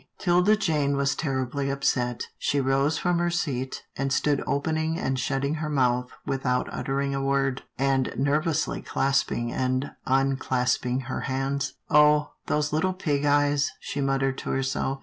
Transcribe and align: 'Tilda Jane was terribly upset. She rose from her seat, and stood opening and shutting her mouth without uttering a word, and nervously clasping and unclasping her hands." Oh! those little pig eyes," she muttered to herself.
'Tilda 0.17 0.55
Jane 0.57 0.97
was 0.97 1.13
terribly 1.13 1.69
upset. 1.69 2.23
She 2.39 2.59
rose 2.59 2.97
from 2.97 3.19
her 3.19 3.29
seat, 3.29 3.83
and 3.95 4.11
stood 4.11 4.43
opening 4.47 4.97
and 4.97 5.19
shutting 5.19 5.53
her 5.61 5.69
mouth 5.69 6.09
without 6.25 6.67
uttering 6.73 7.13
a 7.13 7.23
word, 7.23 7.61
and 7.77 8.11
nervously 8.17 8.81
clasping 8.81 9.53
and 9.53 9.91
unclasping 10.07 11.01
her 11.01 11.21
hands." 11.29 11.73
Oh! 11.91 12.31
those 12.47 12.73
little 12.73 12.93
pig 12.93 13.25
eyes," 13.25 13.69
she 13.79 14.01
muttered 14.01 14.39
to 14.39 14.49
herself. 14.49 14.97